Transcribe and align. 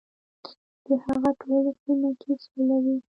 د 0.85 0.87
هغه 1.03 1.29
ټوله 1.41 1.71
سیمه 1.81 2.09
کې 2.21 2.31
سوله 2.43 2.77
وي. 2.83 2.95